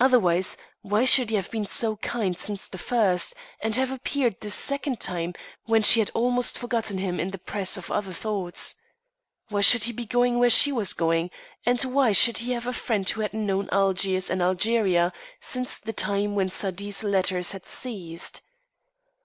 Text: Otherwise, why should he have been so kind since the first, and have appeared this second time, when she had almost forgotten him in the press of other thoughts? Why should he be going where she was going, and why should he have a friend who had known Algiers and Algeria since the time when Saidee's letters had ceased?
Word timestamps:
Otherwise, 0.00 0.56
why 0.82 1.04
should 1.04 1.30
he 1.30 1.36
have 1.36 1.48
been 1.52 1.64
so 1.64 1.94
kind 1.98 2.36
since 2.40 2.66
the 2.66 2.76
first, 2.76 3.34
and 3.60 3.76
have 3.76 3.92
appeared 3.92 4.34
this 4.40 4.52
second 4.56 4.98
time, 4.98 5.32
when 5.66 5.80
she 5.80 6.00
had 6.00 6.10
almost 6.12 6.58
forgotten 6.58 6.98
him 6.98 7.20
in 7.20 7.30
the 7.30 7.38
press 7.38 7.76
of 7.76 7.88
other 7.88 8.12
thoughts? 8.12 8.74
Why 9.48 9.60
should 9.60 9.84
he 9.84 9.92
be 9.92 10.06
going 10.06 10.40
where 10.40 10.50
she 10.50 10.72
was 10.72 10.92
going, 10.92 11.30
and 11.64 11.80
why 11.82 12.10
should 12.10 12.38
he 12.38 12.50
have 12.50 12.66
a 12.66 12.72
friend 12.72 13.08
who 13.08 13.20
had 13.20 13.32
known 13.32 13.68
Algiers 13.70 14.28
and 14.28 14.42
Algeria 14.42 15.12
since 15.38 15.78
the 15.78 15.92
time 15.92 16.34
when 16.34 16.48
Saidee's 16.48 17.04
letters 17.04 17.52
had 17.52 17.64
ceased? 17.64 18.42